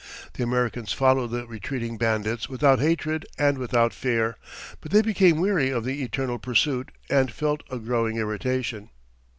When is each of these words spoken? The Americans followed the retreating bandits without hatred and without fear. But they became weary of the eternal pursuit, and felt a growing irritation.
The 0.33 0.41
Americans 0.41 0.93
followed 0.93 1.29
the 1.29 1.45
retreating 1.45 1.99
bandits 1.99 2.49
without 2.49 2.79
hatred 2.79 3.23
and 3.37 3.59
without 3.59 3.93
fear. 3.93 4.35
But 4.81 4.91
they 4.91 5.03
became 5.03 5.39
weary 5.39 5.69
of 5.69 5.83
the 5.85 6.01
eternal 6.01 6.39
pursuit, 6.39 6.89
and 7.07 7.31
felt 7.31 7.61
a 7.69 7.77
growing 7.77 8.17
irritation. 8.17 8.89